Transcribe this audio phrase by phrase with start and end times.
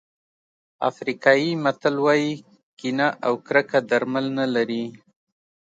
[0.89, 2.33] افریقایي متل وایي
[2.79, 4.83] کینه او کرکه درمل نه لري.